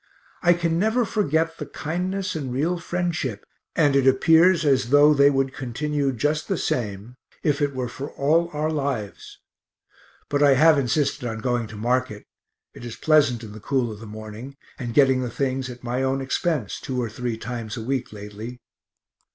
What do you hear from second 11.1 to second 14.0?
on going to market (it is pleasant in the cool of